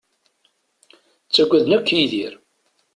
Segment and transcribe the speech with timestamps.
[1.25, 2.33] Ttaggaden akk Yidir.